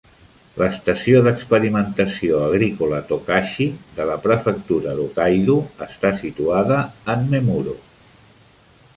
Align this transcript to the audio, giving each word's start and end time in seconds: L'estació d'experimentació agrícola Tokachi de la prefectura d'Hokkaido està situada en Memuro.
L'estació 0.59 1.17
d'experimentació 1.25 2.39
agrícola 2.45 3.01
Tokachi 3.11 3.67
de 3.97 4.07
la 4.11 4.15
prefectura 4.23 4.95
d'Hokkaido 5.01 5.57
està 5.87 6.11
situada 6.23 6.79
en 7.15 7.27
Memuro. 7.35 7.77